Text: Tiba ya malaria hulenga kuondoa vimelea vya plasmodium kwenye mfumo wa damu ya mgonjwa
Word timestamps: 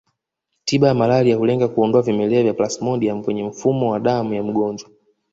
Tiba 0.65 0.87
ya 0.87 0.93
malaria 0.93 1.35
hulenga 1.37 1.67
kuondoa 1.67 2.01
vimelea 2.01 2.43
vya 2.43 2.53
plasmodium 2.53 3.23
kwenye 3.23 3.43
mfumo 3.43 3.91
wa 3.91 3.99
damu 3.99 4.33
ya 4.33 4.43
mgonjwa 4.43 4.89